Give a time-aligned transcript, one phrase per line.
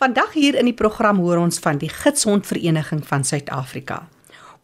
[0.00, 3.98] Vandag hier in die program hoor ons van die Gidshondvereniging van Suid-Afrika.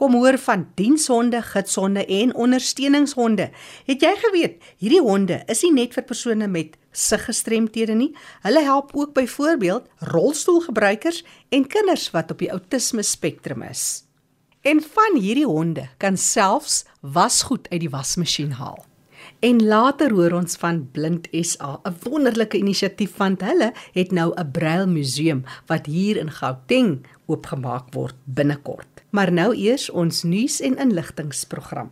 [0.00, 3.50] Kom hoor van dienshonde, gidshonde en ondersteuningshonde.
[3.84, 8.08] Het jy geweet hierdie honde is nie net vir persone met siggestremthede nie.
[8.48, 11.20] Hulle help ook byvoorbeeld rolstoelgebruikers
[11.52, 14.06] en kinders wat op die outisme spektrum is.
[14.64, 18.86] En van hierdie honde kan selfs wasgoed uit die wasmasjien haal.
[19.44, 24.50] En later hoor ons van Blind SA, 'n wonderlike inisiatief want hulle het nou 'n
[24.50, 29.04] braille museum wat hier in Gauteng oopgemaak word binnekort.
[29.10, 31.90] Maar nou eers ons nuus en inligtingsprogram.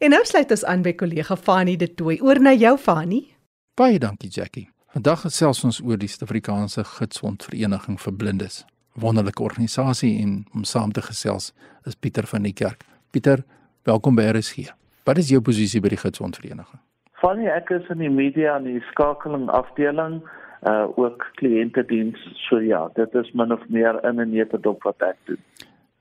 [0.00, 2.18] En nou sluit ons aan by kollega Fanie De Tooy.
[2.24, 3.36] Oor na jou Fanie.
[3.76, 4.79] Baie dankie Jackie.
[4.90, 8.64] Vandag gesels ons oor die Suid-Afrikaanse Gidsondvereniging vir Blindes.
[8.98, 11.52] Wonderlike organisasie en om saam te gesels
[11.86, 12.82] is Pieter van die Kerk.
[13.14, 13.44] Pieter,
[13.86, 14.72] welkom by RSG.
[15.06, 16.82] Wat is jou posisie by die Gidsondvereniging?
[17.22, 20.18] Fanny, ek is in die media en die skakeling afdeling,
[20.66, 22.18] uh ook kliëntediens.
[22.48, 25.42] So ja, dit is min of meer in 'n netedop wat ek doen.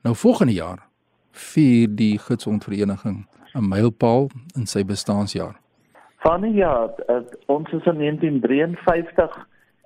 [0.01, 0.81] Nou volgende jaar
[1.31, 5.61] vier die Gidsondvereniging 'n mylpaal in sy bestaanjaar.
[6.19, 9.37] Van ja, uh, ons is in 1953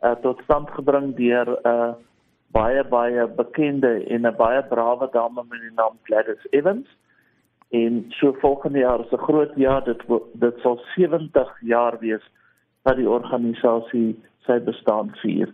[0.02, 1.94] uh, tot stand gebring deur 'n uh,
[2.54, 6.88] baie baie bekende en 'n baie brawe dame met die naam Gladys Evans.
[7.70, 10.02] En so volgende jaar is 'n groot jaar, dit
[10.34, 12.26] dit sal 70 jaar wees
[12.82, 15.50] dat die organisasie sy bestaan vier.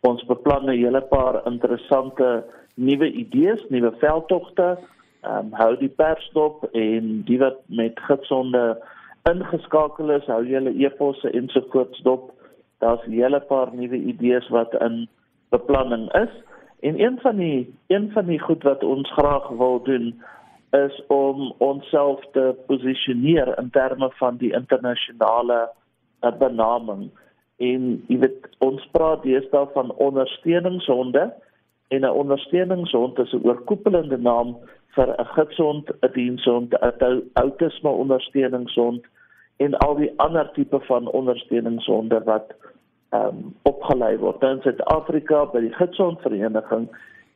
[0.00, 4.78] Ons beplan 'n hele paar interessante nuwe idees, nuwe veldtogte,
[5.20, 8.78] ehm um, hou die pers dop en die wat met gidsonde
[9.28, 12.32] ingeskakel is, hou julle e-posse ensovoorts dop.
[12.78, 15.08] Daar's 'n hele paar nuwe idees wat in
[15.50, 16.32] beplanning is.
[16.80, 20.22] En een van die een van die goed wat ons graag wil doen
[20.70, 25.70] is om onsself te posisioneer in terme van die internasionale
[26.22, 27.10] uh, benaming.
[27.56, 31.32] En jy weet ons praat deesdae van ondersteuningshonde
[31.88, 34.56] en 'n ondersteuningshond is 'n oorkoepelende naam
[34.94, 39.06] vir 'n gidsond, 'n dienshond, 'n outisme ondersteuningshond
[39.56, 42.54] en al die ander tipe van ondersteuningshonde wat
[43.10, 44.42] ehm um, opgelei word.
[44.42, 46.88] In Suid-Afrika by die gidsondvereniging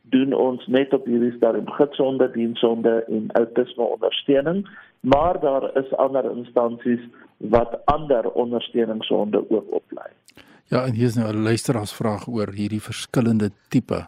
[0.09, 4.63] doen ons net op hierdie stadium gidsonde, dienshonde en outisme ondersteuning,
[4.99, 7.01] maar daar is ander instansies
[7.37, 10.07] wat ander ondersteuningshonde ook oplei.
[10.65, 14.07] Ja, en hier is nou 'n luisteraarsvraag oor hierdie verskillende tipe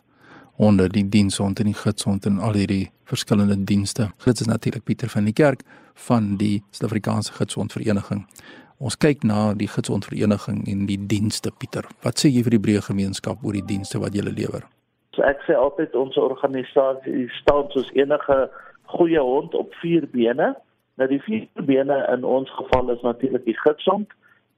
[0.57, 4.09] onder die dienshond en die gidsond en al hierdie verskillende dienste.
[4.25, 5.61] Dit is natuurlik Pieter van die kerk
[6.07, 8.25] van die Suid-Afrikaanse Gidsondvereniging.
[8.77, 11.85] Ons kyk na die Gidsondvereniging en die dienste Pieter.
[12.05, 14.65] Wat sê jy vir die breë gemeenskap oor die dienste wat julle lewer?
[15.15, 18.47] So ek sê altyd ons organisasie staan soos enige
[18.97, 20.55] goeie hond op vier bene
[20.97, 24.09] Nou die vier bene in ons geval is natuurlik die gitsond,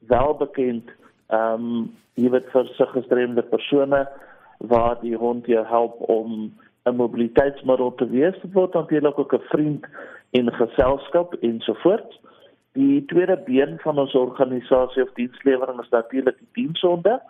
[0.07, 0.92] wel bekend
[1.28, 4.00] ehm um, jy weet vir sig gestremde persone
[4.59, 6.53] waar die hond jou help om
[6.83, 9.85] 'n mobiliteitsmiddel te wees, word natuurlik ook 'n vriend
[10.31, 12.19] in geselskap ensovoorts.
[12.73, 17.21] Die tweede been van ons organisasie of dienslewering is natuurlik die dienshonde.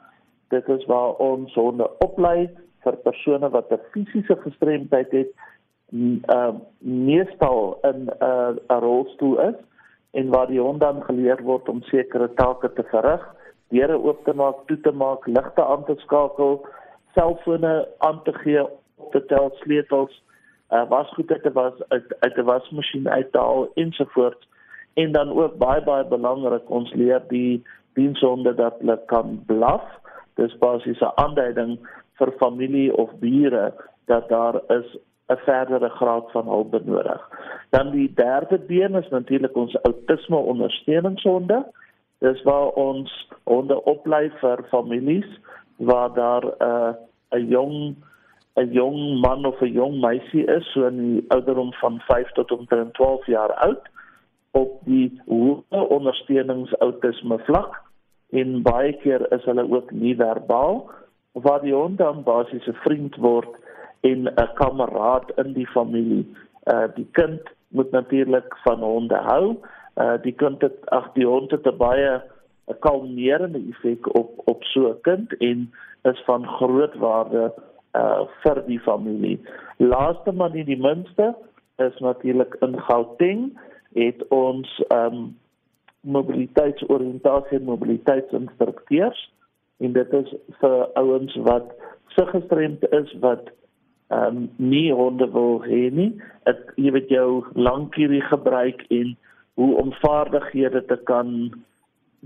[0.48, 2.50] Dit is waar ons honde oplei
[2.84, 5.32] vir persone wat 'n fisiese gestremdheid het,
[6.28, 9.56] uh meestal in 'n uh, 'n rolstoel is
[10.12, 13.36] en waar die hond dan geleer word om sekere take te verrig,
[13.70, 16.66] deure oop te maak, toe te maak, ligte aan te skakel,
[17.14, 18.64] selfone aan te gee,
[18.96, 20.24] op te tel, sleutels,
[20.70, 24.48] uh wasgoed uit te was uit uit 'n wasmasjien uit te haal ensovoorts.
[24.94, 27.64] En dan ook baie baie belangrik, ons leer die
[27.94, 29.84] dienshonde dat hulle kan blaf.
[30.36, 31.80] Dis basies 'n aanduiding
[32.18, 33.74] vir familie of bure
[34.06, 34.98] dat daar is
[35.28, 37.30] 'n verdere graad van hulp benodig.
[37.70, 41.66] Dan die derde been is natuurlik ons outisme ondersteuningshonde.
[42.20, 45.40] Dis waar ons honde oplei vir families
[45.80, 46.94] waar daar 'n uh,
[47.40, 47.96] 'n jong
[48.56, 52.52] 'n jong man of 'n jong meisie is so in die ouderdom van 5 tot
[52.52, 53.84] omtrent 12 jaar oud
[54.52, 57.82] op die hoë ondersteuningsoutisme vlak
[58.30, 60.90] en baie keer is hulle ook nie verbaal
[61.34, 63.50] waar die hond dan basies 'n vriend word
[64.02, 66.26] en 'n kameraad in die familie.
[66.64, 69.56] Uh die kind moet natuurlik van honde hou.
[69.96, 72.22] Uh die kind het ag die hond het 'n baie
[72.70, 75.72] 'n kalmerende effek op op so 'n kind en
[76.04, 77.54] is van groot waarde
[77.94, 79.40] uh vir die familie.
[79.78, 81.36] Laaste maar nie die minste
[81.78, 83.60] is natuurlik in Gauteng
[83.94, 85.38] het ons um
[86.02, 89.32] mobiliteitsoriëntasie en mobiliteitsinstrukteurs
[89.78, 91.74] en dit is vir ouens wat
[92.08, 93.50] se gestremd is wat
[94.10, 96.14] ehm um, nie honde wil hê nie.
[96.50, 99.14] Ek jy weet jou lankierie gebruik en
[99.54, 101.52] hoe om vaardighede te kan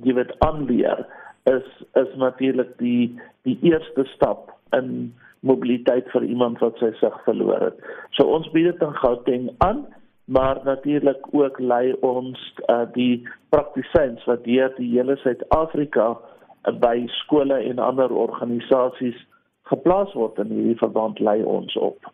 [0.01, 1.05] jy weet aanleer
[1.49, 1.67] is
[1.99, 3.13] is natuurlik die
[3.47, 5.13] die eerste stap in
[5.43, 7.81] mobiliteit vir iemand wat sy sig verloor het.
[8.15, 9.83] So ons bied dit in Gauteng aan,
[10.25, 12.39] maar natuurlik ook lei ons
[12.71, 19.19] uh, die praktisyns wat deur die hele Suid-Afrika uh, by skole en ander organisasies
[19.67, 22.07] geplaas word in hierdie verband lei ons op.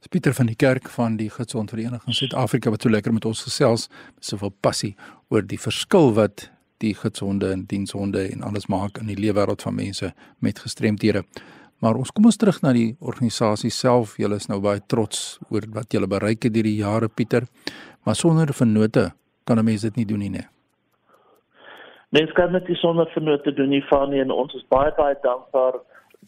[0.00, 3.44] Dis Pieter van die kerk van die Gesond Vereniging Suid-Afrika wat so lekker met ons
[3.48, 4.94] gesels met soveel passie
[5.32, 9.62] oor die verskil wat die gesonde en dienshonde en alles maak in die lewe wêreld
[9.62, 11.24] van mense met gestremdhede.
[11.80, 14.16] Maar ons kom ons terug na die organisasie self.
[14.20, 17.46] Julle is nou baie trots oor wat julle bereik het hierdie jare Pieter.
[18.04, 19.12] Maar sonder vennote
[19.44, 20.30] kan 'n mens dit nie doen nie.
[20.30, 20.48] Nee.
[22.10, 25.74] Mens kan nie sonder vennote doen nie, Fanie, en ons is baie baie dankbaar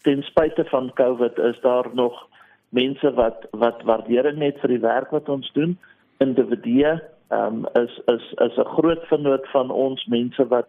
[0.01, 2.27] ten spyte van COVID is daar nog
[2.69, 5.77] mense wat wat waardering het vir die werk wat ons doen.
[6.17, 7.01] Individue
[7.33, 10.67] ehm um, is is is 'n groot vernoot van ons mense wat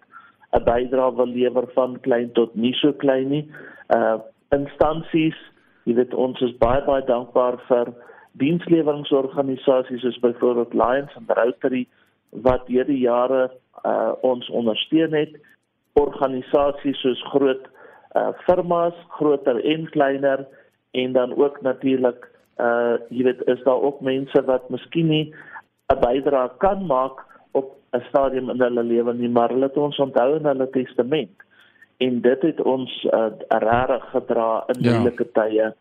[0.54, 3.44] 'n bydrae wil lewer van klein tot nie so klein nie.
[3.96, 4.18] Uh
[4.54, 5.38] instansies,
[5.84, 7.90] jy weet ons is baie baie dankbaar vir
[8.42, 11.86] dienslewerinsorganisasies soos byvoorbeeld Lions and Rotary
[12.46, 13.50] wat deur die jare
[13.84, 15.34] uh ons ondersteun het.
[16.00, 17.66] Organisasies soos groot
[18.16, 20.46] uh firmas, groter en kleiner
[20.92, 25.34] en dan ook natuurlik uh jy weet is daar ook mense wat miskien nie
[25.94, 29.98] 'n bydrae kan maak op 'n stadium in hulle lewe nie, maar hulle het ons
[29.98, 31.36] onthou in hulle testament.
[31.98, 34.92] En dit het ons uh regtig gedra in ja.
[34.92, 35.74] moeilike tye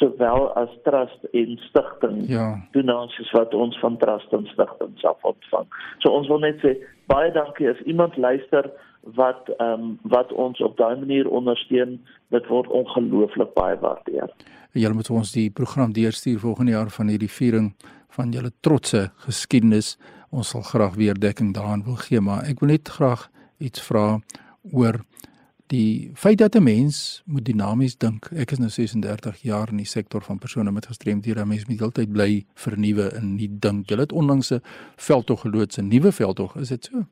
[0.00, 2.28] sowel as trust en stigting.
[2.28, 2.68] Ja.
[2.72, 5.66] Donasies wat ons van trust en stigting self ontvang.
[5.98, 6.76] So ons wil net sê
[7.10, 8.70] baie dankie as iemand luister
[9.16, 11.98] wat ehm um, wat ons op daai manier ondersteun,
[12.28, 14.28] dit word ongelooflik baie waardeer.
[14.72, 17.72] Julle moet ons die program deurstuur volgende jaar van hierdie viering
[18.10, 19.96] van julle trotse geskiedenis.
[20.30, 24.20] Ons sal graag weer dekking daaraan wil gee, maar ek wil net graag iets vra
[24.72, 25.00] oor
[25.70, 28.30] die feit dat 'n mens moet dinamies dink.
[28.32, 31.46] Ek is nou 36 jaar in die sektor van persone met gestremdhede.
[31.46, 33.88] Mens moet heeltyd bly vernuwe en nie dink.
[33.88, 34.60] Julle het onlangs 'n
[34.96, 37.06] veldtog geloods, 'n nuwe veldtog, is dit so?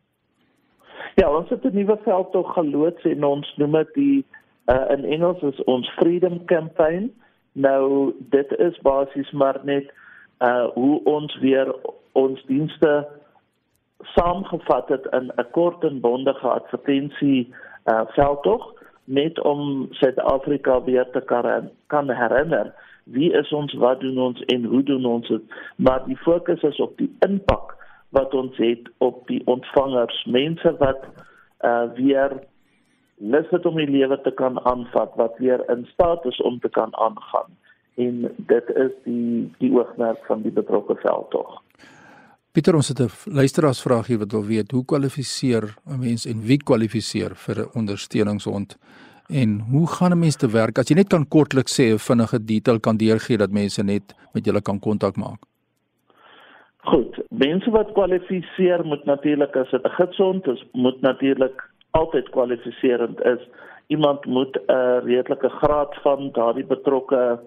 [1.14, 4.24] Ja, ons het 'n nuwe veldtog geloods en ons noem dit die
[4.66, 7.10] uh, in Engels is ons Freedom Campaign.
[7.52, 9.92] Nou dit is basies maar net
[10.40, 11.74] uh hoe ons weer
[12.12, 13.08] ons dienste
[14.14, 17.54] saamgevat het in 'n kort en bondige advertensie
[17.84, 22.74] uh veldtog net om Suid-Afrika weer te kan kan herinner
[23.10, 25.42] wie is ons, wat doen ons en hoe doen ons dit?
[25.76, 27.74] Maar die fokus is op die impak
[28.16, 31.04] wat ons het op die ontvangers, mense wat
[31.64, 32.32] uh weer
[33.18, 36.68] lus het om die lewe te kan aanvat, wat weer in staat is om te
[36.68, 37.50] kan aangaan.
[37.98, 41.58] En dit is die die oogmerk van die betrokke veldtog.
[42.52, 46.58] Pieter, ons het 'n luisteraarsvraag hier wat wil weet hoe kwalifiseer 'n mens en wie
[46.58, 48.78] kwalifiseer vir 'n ondersteuningshond?
[49.28, 52.44] En hoe gaan 'n mens te werk as jy net kan kortliks sê 'n vinnige
[52.44, 55.40] detail kan deurgee dat mense net met julle kan kontak maak?
[56.76, 63.20] Goed, mense wat kwalifiseer moet natuurlik as dit 'n gidsond is, moet natuurlik altyd kwalifiserend
[63.20, 63.42] is.
[63.86, 67.40] Iemand moet 'n redelike graad van daardie betrokke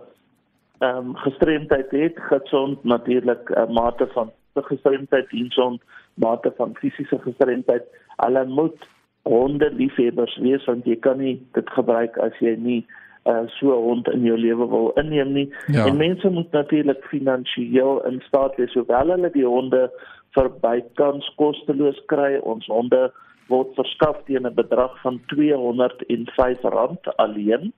[0.81, 5.81] ehm um, gestremdheid het, gidsond natuurlik 'n mate van gestremdheid, diensond,
[6.13, 7.83] mate van fisiese gestremdheid.
[8.15, 8.87] Hulle moet
[9.21, 12.85] honde liefhebbers wees want jy kan nie dit gebruik as jy nie
[13.29, 15.53] uh, so 'n hond in jou lewe wil inneem nie.
[15.67, 15.85] Ja.
[15.85, 19.91] En mense moet natuurlik finansiëel in staat wees sowel hulle die honde
[20.33, 22.39] vir bykans kosteloos kry.
[22.41, 23.11] Ons honde
[23.47, 27.73] word verskaf teen 'n bedrag van R205 alleen.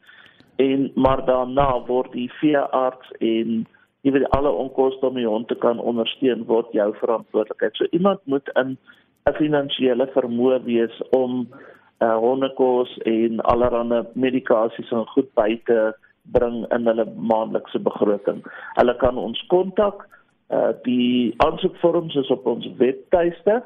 [0.55, 3.63] En maar daarna word die veearts en
[4.03, 7.75] jy weet alle onkoste om die hond te kan ondersteun word jou verantwoordelikheid.
[7.75, 8.77] So iemand moet in
[9.25, 11.47] 'n finansiële vermoë wees om
[11.99, 18.43] uh hondekos en allerlei medikasies en goed by te bring in hulle maandelikse begroting.
[18.73, 20.07] Hulle kan ons kontak.
[20.49, 23.63] Uh die aansoekvorms is op ons webtuiste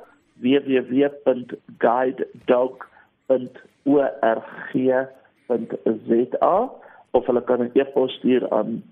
[5.48, 6.72] www.guidedog.org.za
[7.12, 8.84] of hulle kan 'n e-pos stuur aan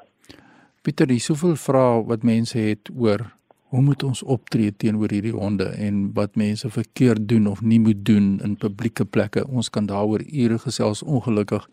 [0.85, 3.25] Pieter, dis soveel vrae wat mense het oor
[3.69, 8.01] hoe moet ons optree teenoor hierdie honde en wat mense verkeerd doen of nie moet
[8.05, 9.45] doen in publieke plekke.
[9.49, 11.03] Ons kan daaroor ure gesels.
[11.03, 11.69] Ongelukkig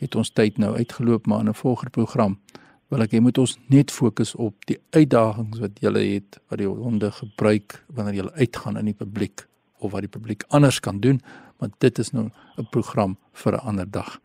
[0.00, 2.38] het ons tyd nou uitgeloop, maar in 'n volgende program
[2.88, 6.68] wil ek hê moet ons net fokus op die uitdagings wat jy het wat die
[6.68, 9.44] honde gebruik wanneer jy uitgaan in die publiek
[9.78, 11.20] of wat die publiek anders kan doen
[11.58, 14.20] want dit is nou 'n program vir 'n ander dag.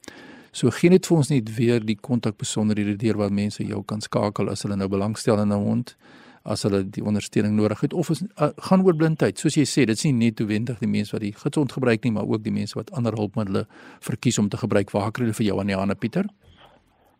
[0.51, 4.01] So gee net vir ons net weer die kontak besonderhede deur waar mense jou kan
[4.01, 5.96] skakel as hulle nou belangstel in 'n hond
[6.43, 9.86] as hulle die ondersteuning nodig het of is, uh, gaan oor blindheid soos jy sê
[9.86, 12.51] dit is nie net noodwendig die mense wat die gidsond gebruik nie maar ook die
[12.51, 13.65] mense wat ander hulpmiddels
[14.00, 16.25] verkies om te gebruik waar kry hulle vir jou aan die hande Pieter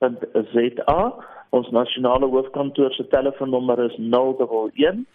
[0.00, 1.12] www.za.
[1.50, 5.06] Ons nasionale hoofkantoor se telefoonnommer is 011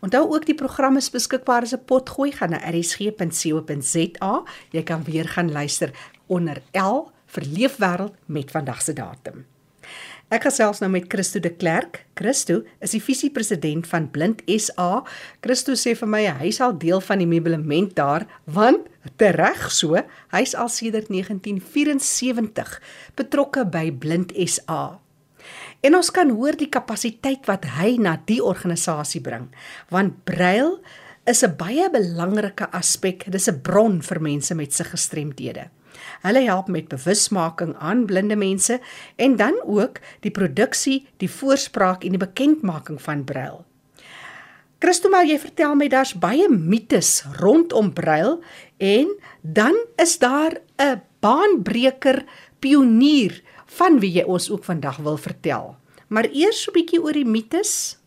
[0.04, 4.44] Onthou ook die program is beskikbaar as 'n potgooi gaan na rsg.co.za.
[4.72, 5.92] Jy kan weer gaan luister
[6.28, 9.46] onder L vir Leefwêreld met vandag se datum.
[10.34, 12.00] Ek gesels nou met Christo de Klerk.
[12.18, 15.04] Christo is die visiepresident van Blind SA.
[15.46, 18.88] Christo sê vir my hy sal deel van die meublement daar want
[19.22, 20.00] tereg so,
[20.34, 22.74] hy's al sedert 1974
[23.20, 24.98] betrokke by Blind SA.
[25.86, 29.52] En ons kan hoor die kapasiteit wat hy na die organisasie bring,
[29.94, 30.80] want brail
[31.30, 33.30] is 'n baie belangrike aspek.
[33.30, 35.70] Dis 'n bron vir mense met se gestremdhede.
[36.24, 38.80] Hulle help met bewusmaking aan blinde mense
[39.16, 43.64] en dan ook die produksie, die voorspraak en die bekendmaking van brail.
[44.84, 48.42] Christo, maar jy vertel my daar's baie mites rondom brail
[48.84, 49.12] en
[49.42, 52.26] dan is daar 'n baanbreker
[52.60, 55.76] pionier van wie jy ons ook vandag wil vertel.
[56.08, 58.00] Maar eers so 'n bietjie oor die mites.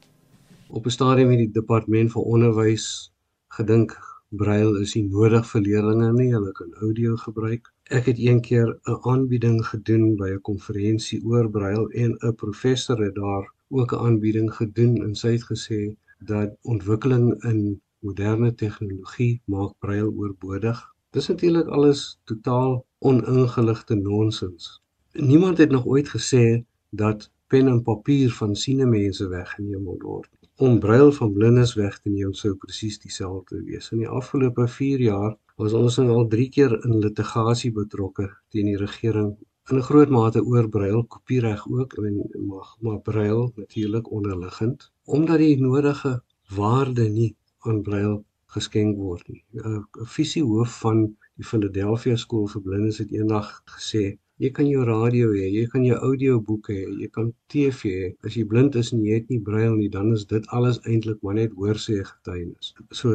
[0.69, 3.13] Op 'n stadium het die departement vir onderwys
[3.49, 3.97] gedink
[4.29, 7.76] braille is nie nodig vir leerders nie, hulle kan audio gebruik.
[7.89, 12.99] Ek het een keer 'n aanbieding gedoen by 'n konferensie oor braille en 'n professor
[13.05, 19.41] het daar ook 'n aanbieding gedoen en sy het gesê dat ontwikkeling in moderne tegnologie
[19.45, 20.79] maak braille oorbodig.
[21.11, 24.83] Dis natuurlik alles totaal oningeligte nonsens.
[25.13, 30.79] Niemand het nog ooit gesê dat pen en papier van siene mense weggeneem word om
[30.79, 33.91] brail van blindes weg te neem sou presies dieselfde wees.
[33.91, 38.71] In die afgelope 4 jaar was ons nou al 3 keer in litigasie betrokke teen
[38.71, 39.31] die regering
[39.71, 42.19] in 'n groot mate oor brail, kopiereg ook en
[42.53, 46.13] mag maar brail natuurlik onderliggend omdat die nodige
[46.59, 47.33] waarde nie
[47.67, 48.15] aan brail
[48.57, 49.43] geskenk word nie.
[49.53, 50.99] 'n Fisiehoof van
[51.39, 54.05] die Philadelphia skool vir blindes het eendag gesê
[54.45, 58.09] Jy kan jou radio hê, jy kan jou audioboeke hê, jy kan TV hê.
[58.29, 61.23] As jy blind is en jy het nie brail nie, dan is dit alles eintlik
[61.25, 62.75] maar net hoorsê getuienis.
[62.99, 63.15] So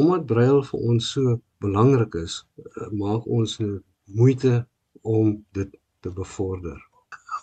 [0.00, 3.74] omdat brail vir ons so belangrik is, eh, maak ons nou
[4.20, 4.54] moeite
[5.02, 6.78] om dit te bevorder.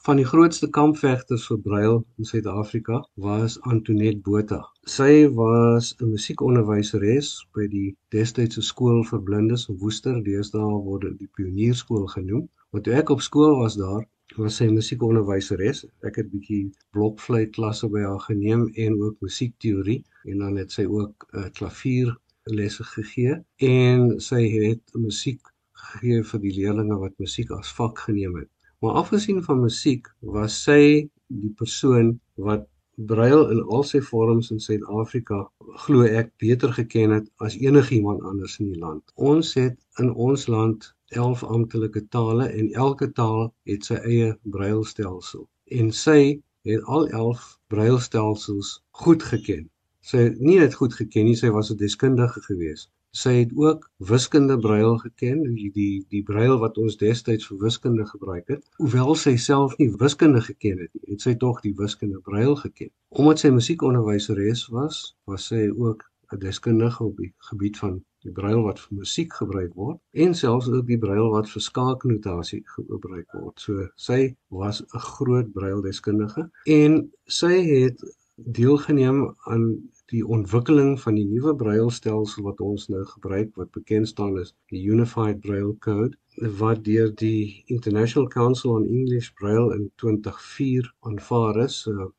[0.08, 4.60] Van die grootste kampvegters vir brail in Suid-Afrika was Antoinette Botha.
[4.96, 11.18] Sy was 'n musiekonderwyseres by die destydse skool vir blindes in Woester, deesdae word dit
[11.24, 12.48] die Pionierskool genoem.
[12.72, 15.86] Want toe ek op skool was daar, was sy musiekonderwyseres.
[16.08, 16.64] Ek het bietjie
[16.96, 21.46] blokfluit klasse by haar geneem en ook musiekteorie en dan het sy ook 'n uh,
[21.46, 22.16] eh, klavier
[22.54, 23.38] lesse gegee
[23.68, 25.54] en sy het musiek
[25.88, 28.50] gegee vir die leerders wat musiek as vak geneem het.
[28.82, 30.82] Maar afgesien van musiek, was sy
[31.28, 32.68] die persoon wat
[33.12, 35.40] brail in al sy vorms in Suid-Afrika
[35.86, 39.04] glo ek beter geken het as enigiemand anders in die land.
[39.16, 45.46] Ons het in ons land 11 amptelike tale en elke taal het sy eie brailstelsel.
[45.80, 46.20] En sy
[46.68, 49.70] het al 11 brailstelsels goed geken.
[50.08, 52.88] Sy het nie net goed geken nie, sy was 'n deskundige gewees.
[53.22, 58.06] Sy het ook wiskunde brail geken, die die die brail wat ons destyds vir wiskunde
[58.06, 58.62] gebruik het.
[58.78, 62.92] Hoewel sy self nie wiskunde geken het nie, het sy tog die wiskunde brail geken.
[63.10, 68.62] Omdat sy musiekonderwyseres was, was sy ook 'n deskundige op die gebied van die brail
[68.64, 73.60] wat vir musiek gebruik word en selfs ook die brail wat vir skaaknotasie gebruik word.
[73.60, 78.00] So sy was 'n groot braildeskundige en sy het
[78.38, 79.64] deelgeneem aan
[80.12, 84.84] die ontwikkeling van die nuwe brailstelsel wat ons nou gebruik wat bekend staan as die
[84.88, 86.16] Unified Braille Code
[86.62, 91.82] wat deur die International Council on English Braille in 2004 aanvaar is.
[91.84, 92.12] So,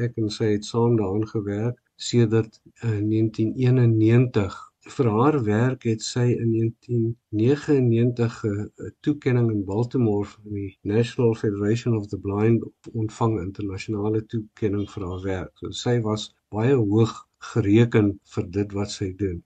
[0.00, 6.24] ek en sy het saam daaraan gewerk sedert uh, 1991 vir haar werk het sy
[6.32, 14.26] in 1999 'n toekenning in Baltimore van die National Federation of the Blind ontvang internasionale
[14.26, 15.52] toekenning vir haar werk.
[15.60, 19.42] So sy was baie hoog gereken vir dit wat sy doen.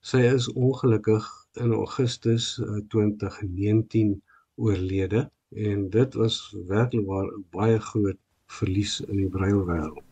[0.00, 1.26] Sy is ongelukkig
[1.60, 2.54] in Augustus
[2.88, 4.18] 2019 eh,
[4.56, 10.04] oorlede en dit was werklik 'n baie groot verlies in die breilwêreld.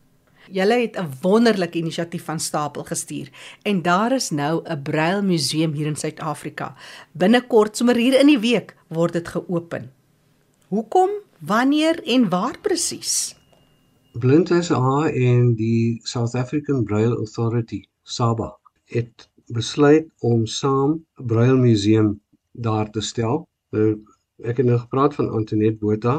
[0.51, 3.29] Julle het 'n wonderlike inisiatief van stapel gestuur
[3.63, 6.75] en daar is nou 'n Braille museum hier in Suid-Afrika.
[7.11, 9.91] Binnekort, sommer hier in die week, word dit geopen.
[10.67, 13.36] Hoekom, wanneer en waar presies?
[14.19, 18.47] Blind SA en die South African Braille Authority, SABA,
[18.89, 22.09] het besluit om saam 'n Braille museum
[22.51, 23.47] daar te stel.
[23.71, 24.01] Nou,
[24.43, 26.15] ek het nou gepraat van Antoinette Botha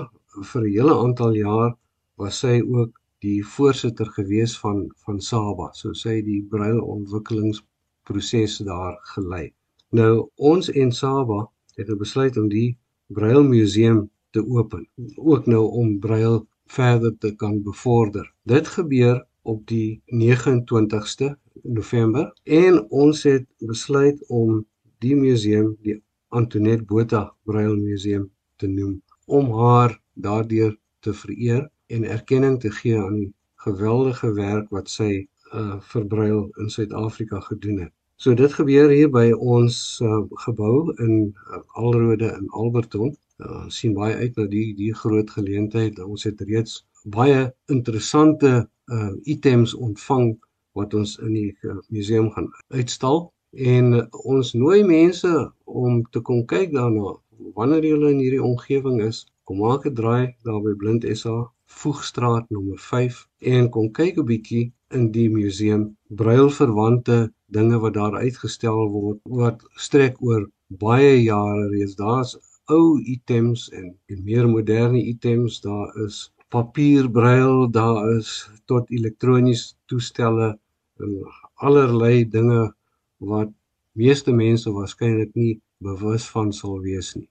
[0.51, 1.77] vir 'n hele aantal jaar
[2.17, 5.69] was sy ook die voorsitter gewees van van Saba.
[5.73, 9.53] So sy het die braille ontwikkelingsproses daar gelei.
[9.91, 15.99] Nou ons en Saba het besluit om die braille museum te open, ook nou om
[15.99, 18.27] braille verder te kan bevorder.
[18.43, 24.67] Dit gebeur op die 29ste November en ons het besluit om
[25.05, 25.97] die museum die
[26.29, 32.99] Antoinette Botha Braille Museum te noem om haar daardeur te vereer en erkenning te gee
[33.01, 33.33] aan die
[33.65, 35.13] geweldige werk wat sy
[35.53, 37.93] uh verbruil in Suid-Afrika gedoen het.
[38.17, 43.15] So dit gebeur hier by ons uh, gebou in uh, Alrode in Alberton.
[43.39, 45.99] Uh, sien baie uit na die die groot geleentheid.
[46.03, 50.33] Ons het reeds baie interessante uh items ontvang
[50.79, 53.29] wat ons in die uh, museum gaan uitstal
[53.75, 55.31] en uh, ons nooi mense
[55.65, 57.15] om te kom kyk daarna
[57.59, 61.37] wanneer jy in hierdie omgewing is, kom maak 'n draai daar by Blind SA
[61.79, 63.17] Voegstraat nommer 5
[63.55, 64.65] en kom kyk 'n bietjie
[64.97, 65.83] in die museum
[66.21, 67.19] brailverwante
[67.57, 70.49] dinge wat daar uitgestel word wat strek oor
[70.85, 71.95] baie jare reeds.
[71.97, 72.37] Daar's
[72.69, 75.61] ou items en en meer moderne items.
[75.61, 80.59] Daar is papierbruil, daar is tot elektroniese toestelle
[80.97, 81.15] en
[81.55, 82.75] allerlei dinge
[83.17, 83.51] wat
[83.93, 87.29] meeste mense waarskynlik nie bewus van sal wees nie.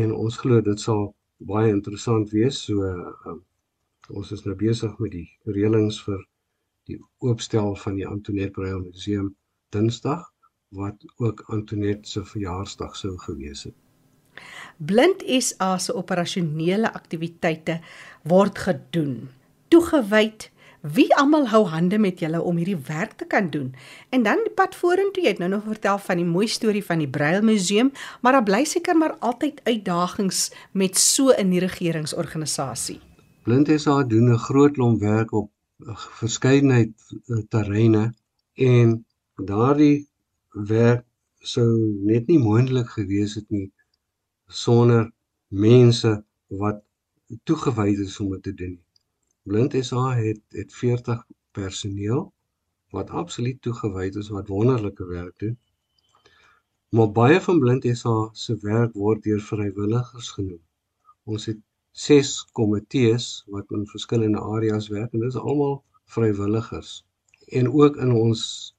[0.00, 2.62] En ons glo dit sal baie interessant wees.
[2.68, 3.36] So uh,
[4.08, 6.22] ons is nou besig met die reëlings vir
[6.90, 9.34] die oopstel van die Antoinette Bruil Museum
[9.74, 10.22] Dinsdag
[10.76, 13.76] wat ook Antoinette se verjaarsdag sou gewees het.
[14.76, 17.80] Blind SA se operasionele aktiwiteite
[18.22, 19.28] word gedoen.
[19.68, 20.50] Toegewyd
[20.94, 23.72] wie almal hou hande met julle om hierdie werk te kan doen.
[24.14, 27.02] En dan die pad vorentoe, jy het nou nog vertel van die mooi storie van
[27.02, 27.90] die Braille Museum,
[28.22, 33.00] maar daar bly seker maar altyd uitdagings met so 'n regeringsorganisasie.
[33.42, 36.92] Blind SA doen 'n groot klomp werk op 'n verskeidenheid
[37.26, 38.14] eh, terreine
[38.54, 40.08] en daardie
[40.50, 41.04] werk
[41.40, 41.68] sou
[42.02, 43.72] net nie moontlik gewees het nie
[44.46, 45.12] sonder
[45.48, 46.82] mense wat
[47.42, 48.80] toegewyd is om dit te doen.
[49.42, 52.32] Blind SA het het 40 personeel
[52.90, 55.58] wat absoluut toegewyd is wat wonderlike werk doen.
[56.88, 60.62] Maar baie van Blind SA se werk word deur vrywilligers genoem.
[61.24, 61.58] Ons het
[61.90, 67.04] 6 komitees wat in verskillende areas werk en dit is almal vrywilligers.
[67.46, 68.74] En ook in ons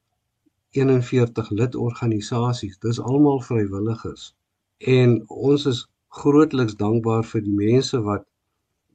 [0.71, 2.79] 41 lidorganisasies.
[2.79, 4.36] Dis almal vrywilligers.
[4.77, 8.25] En ons is grootliks dankbaar vir die mense wat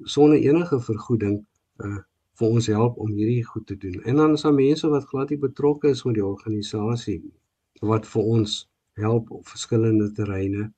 [0.04, 1.44] sonder enige vergoeding
[1.78, 2.00] uh
[2.40, 3.98] vir ons help om hierdie goed te doen.
[4.08, 7.18] En dan is daar mense wat glad nie betrokke is met die organisasie
[7.90, 8.54] wat vir ons
[9.02, 10.70] help op verskillende terreine.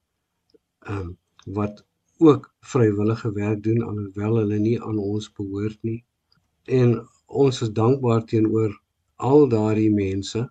[0.94, 1.84] Um wat
[2.18, 6.00] ook vrywillige werk doen alhoewel hulle nie aan ons behoort nie.
[6.64, 8.74] En ons is dankbaar teenoor
[9.16, 10.42] al daardie mense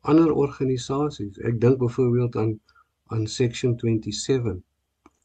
[0.00, 1.38] ander organisasies.
[1.38, 2.60] Ek dink byvoorbeeld aan
[3.14, 4.62] aan Section 27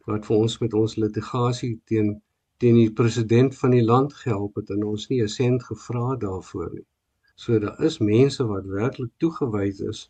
[0.10, 2.22] wat vir ons met ons litigasie teen
[2.62, 6.70] teen die president van die land gehelp het en ons nie 'n sent gevra daarvoor
[6.74, 6.86] nie.
[7.36, 10.10] So daar is mense wat werklik toegewyd is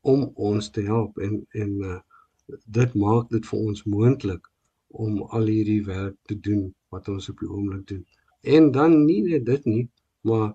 [0.00, 1.98] om ons te help en en uh,
[2.78, 4.48] dit maak dit vir ons moontlik
[5.04, 8.06] om al hierdie werk te doen wat ons op die oomblik doen.
[8.42, 9.88] En dan nie net dit nie,
[10.20, 10.48] maar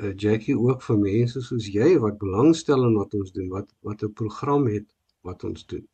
[0.00, 4.02] uh, Jackie ook vir mense soos jy wat belangstel in wat ons doen, wat wat
[4.02, 4.91] 'n program het
[5.22, 5.86] wat ons doen.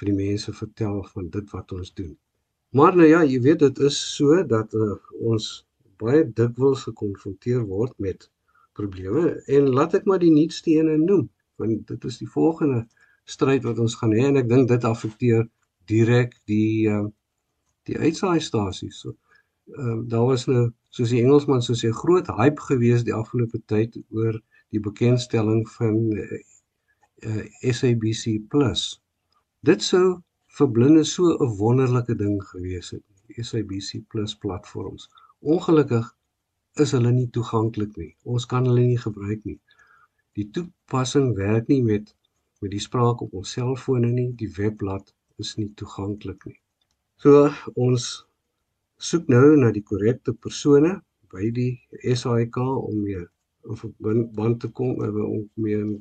[0.00, 2.14] vir die mense vertel van dit wat ons doen.
[2.72, 4.94] Maar nou ja, jy weet dit is so dat uh,
[5.32, 5.48] ons
[6.00, 8.30] baie dikwels gekonfronteer word met
[8.78, 11.26] probleme en laat ek maar die nuutste ene noem
[11.60, 12.84] want dit is die volgende
[13.28, 15.42] stryd wat ons gaan hê en ek dink dit affekteer
[15.90, 17.04] direk die uh,
[17.88, 19.02] die uitsaai-stasies.
[19.02, 19.16] So,
[19.74, 23.60] ehm uh, daar was nou soos die Engelsman sou sê groot hype gewees die afgelope
[23.72, 24.38] tyd oor
[24.74, 26.00] die bekendstelling van
[27.24, 29.00] uh, uh, SABC Plus.
[29.60, 30.20] Dit sou
[30.58, 33.04] vir blinde so 'n wonderlike ding gewees het.
[33.36, 35.08] SABC Plus platforms.
[35.40, 36.06] Ongelukkig
[36.74, 38.16] is hulle nie toeganklik nie.
[38.24, 39.58] Ons kan hulle nie gebruik nie.
[40.38, 42.16] Die toepassing werk nie met
[42.60, 44.32] met die spraak op ons selfone nie.
[44.36, 46.60] Die webblad is nie toeganklik nie.
[47.16, 48.26] So ons
[48.98, 51.00] soek nou na die korrekte persone
[51.32, 53.24] by die SAIK om mee
[53.62, 53.84] of
[54.36, 55.98] band te kom eh, om mee uh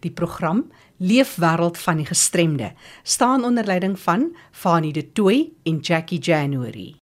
[0.00, 0.70] Die program
[1.02, 6.99] Leefwêreld van die gestremde staan onder leiding van Fanie De Tooy en Jackie January.